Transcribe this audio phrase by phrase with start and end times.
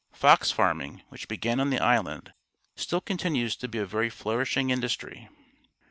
[0.13, 2.33] Fox farming, which began on the island,
[2.75, 5.29] still continues to be a very flourishing industry.